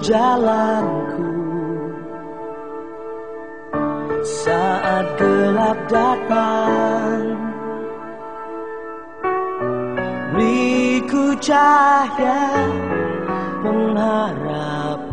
jalanku. 0.00 1.28
Saat 4.26 5.06
gelap 5.20 5.78
datang 5.86 7.36
Beriku 10.34 11.36
cahaya 11.38 12.66
pengharapan 13.62 15.06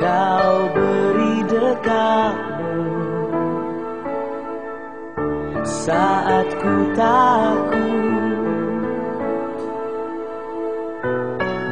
Kau 0.00 0.54
beri 0.74 1.46
dekatmu 1.46 2.57
Saat 5.88 6.52
ku 6.60 6.92
takut 6.92 7.72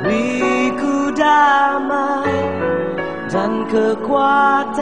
Beriku 0.01 1.13
damai 1.13 2.41
dan 3.29 3.69
kekuatan 3.69 4.81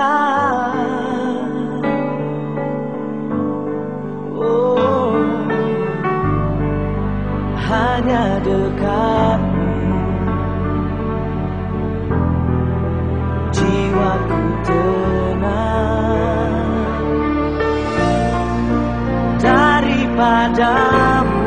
daripadamu 20.25 21.41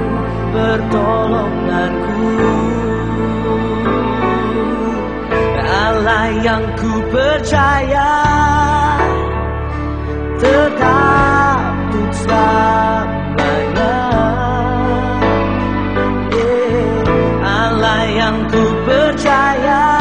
pertolonganku 0.54 2.30
Allah 5.68 6.30
yang 6.46 6.64
ku 6.78 6.92
percaya 7.10 8.14
tetap 10.38 11.58
untuk 11.90 12.14
selamanya. 12.22 13.98
Yeah, 16.38 17.50
Allah 17.50 18.02
yang 18.14 18.38
ku 18.54 18.64
percaya 18.86 19.97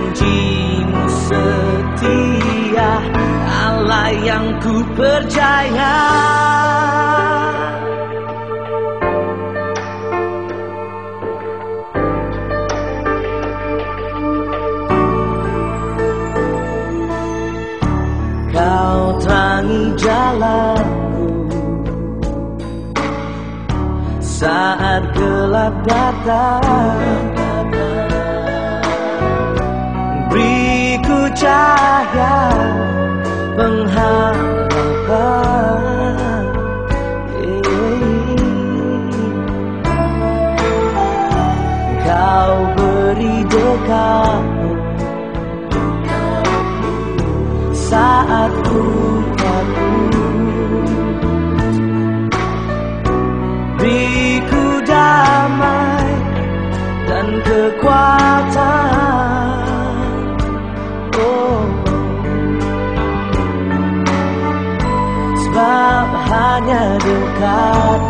janjimu 0.00 1.04
setia 1.28 2.92
Allah 3.44 4.08
yang 4.24 4.56
ku 4.64 4.80
percaya. 4.96 5.96
Kau 18.50 19.00
terangi 19.20 19.84
jalanku. 20.00 21.28
Saat 24.24 25.04
gelap 25.12 25.74
datang 25.84 27.39
cahaya 31.40 32.52
pengharapan 33.56 34.60
Kau 42.04 42.56
beri 42.76 43.40
dekatmu 43.48 44.72
saat 47.72 48.52
ku 48.68 48.84
Beriku 53.80 54.84
damai 54.84 56.04
dan 57.08 57.40
kekuatan 57.48 58.79
hanya 66.30 66.94
dekatmu 67.02 68.09